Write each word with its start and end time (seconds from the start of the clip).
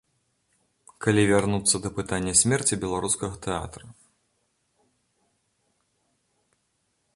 Калі 1.05 1.21
вярнуцца 1.31 1.75
да 1.83 1.89
пытання 1.97 2.33
смерці 2.41 2.79
беларускага 2.85 3.39
тэатра. 3.47 3.93